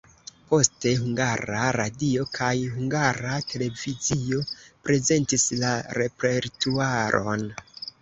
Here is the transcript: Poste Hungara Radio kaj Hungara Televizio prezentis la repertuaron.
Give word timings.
Poste 0.51 0.93
Hungara 1.01 1.59
Radio 1.77 2.25
kaj 2.39 2.49
Hungara 2.79 3.37
Televizio 3.53 4.43
prezentis 4.91 5.49
la 5.63 5.79
repertuaron. 6.03 7.51